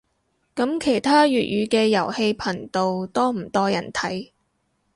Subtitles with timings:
[0.55, 4.31] 噉其他粵語嘅遊戲頻道多唔多人睇